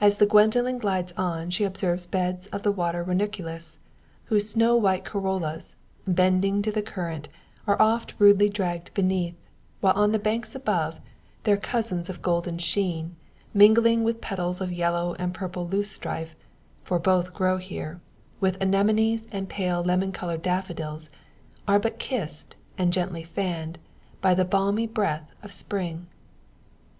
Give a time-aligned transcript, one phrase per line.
[0.00, 3.78] As the Gwendoline glides on, she observes beds of the water ranunculus,
[4.24, 5.76] whose snow white corollas,
[6.08, 7.28] bending to the current,
[7.64, 9.36] are oft rudely dragged beneath;
[9.80, 10.98] while on the banks above,
[11.44, 13.14] their cousins of golden sheen,
[13.54, 16.34] mingling with the petals of yellow and purple loosestrife
[16.82, 18.00] for both grow here
[18.40, 21.10] with anemones, and pale, lemon coloured daffodils
[21.68, 23.78] are but kissed, and gently fanned,
[24.20, 26.08] by the balmy breath of Spring.